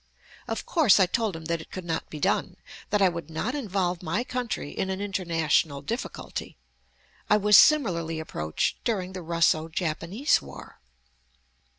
[0.47, 2.57] Of course I told him that it could not be done:
[2.89, 6.57] that I would not involve my country in an international difficulty.
[7.29, 10.79] I was similarly approached during the Russo Japanese war.